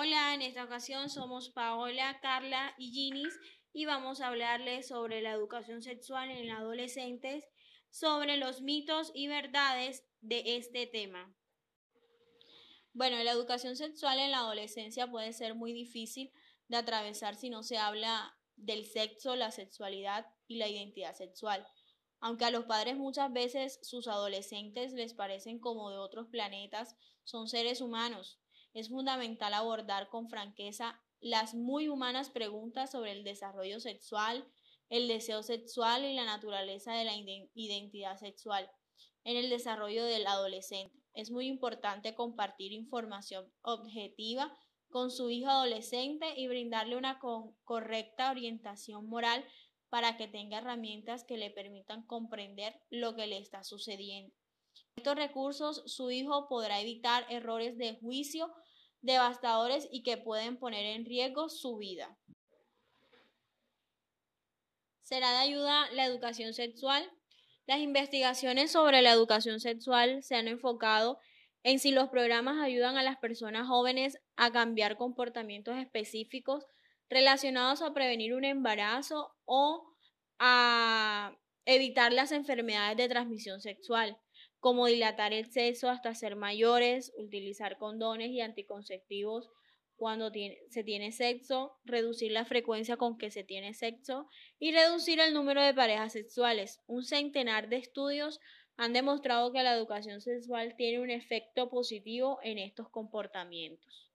[0.00, 3.34] Hola, en esta ocasión somos Paola, Carla y Ginis
[3.72, 7.48] y vamos a hablarles sobre la educación sexual en adolescentes,
[7.90, 11.34] sobre los mitos y verdades de este tema.
[12.92, 16.32] Bueno, la educación sexual en la adolescencia puede ser muy difícil
[16.68, 21.66] de atravesar si no se habla del sexo, la sexualidad y la identidad sexual.
[22.20, 26.94] Aunque a los padres muchas veces sus adolescentes les parecen como de otros planetas,
[27.24, 28.38] son seres humanos.
[28.74, 34.46] Es fundamental abordar con franqueza las muy humanas preguntas sobre el desarrollo sexual,
[34.88, 37.14] el deseo sexual y la naturaleza de la
[37.54, 38.70] identidad sexual
[39.24, 40.96] en el desarrollo del adolescente.
[41.12, 44.56] Es muy importante compartir información objetiva
[44.90, 47.18] con su hijo adolescente y brindarle una
[47.64, 49.44] correcta orientación moral
[49.90, 54.34] para que tenga herramientas que le permitan comprender lo que le está sucediendo.
[54.96, 58.52] Estos recursos su hijo podrá evitar errores de juicio
[59.00, 62.18] devastadores y que pueden poner en riesgo su vida.
[65.02, 67.10] ¿Será de ayuda la educación sexual?
[67.66, 71.18] Las investigaciones sobre la educación sexual se han enfocado
[71.62, 76.66] en si los programas ayudan a las personas jóvenes a cambiar comportamientos específicos
[77.08, 79.94] relacionados a prevenir un embarazo o
[80.38, 84.18] a evitar las enfermedades de transmisión sexual,
[84.60, 89.50] como dilatar el sexo hasta ser mayores, utilizar condones y anticonceptivos
[89.96, 94.28] cuando se tiene sexo, reducir la frecuencia con que se tiene sexo
[94.58, 96.80] y reducir el número de parejas sexuales.
[96.86, 98.40] Un centenar de estudios
[98.76, 104.08] han demostrado que la educación sexual tiene un efecto positivo en estos comportamientos.